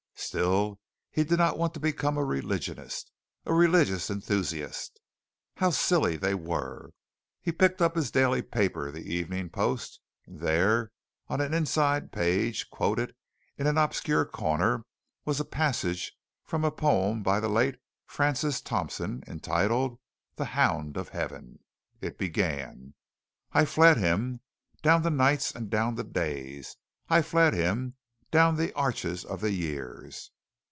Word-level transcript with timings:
Still 0.23 0.79
he 1.09 1.23
did 1.25 1.39
not 1.39 1.57
want 1.57 1.73
to 1.73 1.79
become 1.79 2.15
a 2.17 2.23
religionist 2.23 3.11
a 3.45 3.53
religious 3.55 4.07
enthusiast. 4.11 5.01
How 5.55 5.71
silly 5.71 6.15
they 6.15 6.35
were. 6.35 6.91
He 7.41 7.51
picked 7.51 7.81
up 7.81 7.95
his 7.95 8.11
daily 8.11 8.41
paper 8.43 8.91
the 8.91 9.01
Evening 9.13 9.49
Post 9.49 9.99
and 10.27 10.39
there 10.39 10.91
on 11.27 11.41
an 11.41 11.53
inside 11.55 12.11
page 12.13 12.69
quoted 12.69 13.13
in 13.57 13.65
an 13.67 13.77
obscure 13.79 14.23
corner 14.23 14.85
was 15.25 15.39
a 15.41 15.43
passage 15.43 16.13
from 16.45 16.63
a 16.63 16.71
poem 16.71 17.23
by 17.23 17.39
the 17.41 17.49
late 17.49 17.81
Francis 18.05 18.61
Thompson, 18.61 19.23
entitled 19.27 19.99
"The 20.35 20.45
Hound 20.45 20.95
of 20.97 21.09
Heaven." 21.09 21.59
It 21.99 22.19
began: 22.19 22.93
"I 23.53 23.65
fled 23.65 23.97
Him, 23.97 24.39
down 24.83 25.01
the 25.01 25.09
nights 25.09 25.51
and 25.51 25.67
down 25.69 25.95
the 25.95 26.03
days; 26.05 26.77
I 27.09 27.21
fled 27.23 27.53
Him, 27.55 27.95
down 28.29 28.55
the 28.55 28.71
arches 28.77 29.25
of 29.25 29.41
the 29.41 29.51
years 29.51 30.31